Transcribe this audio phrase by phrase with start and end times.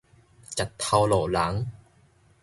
[0.55, 1.71] 食頭路人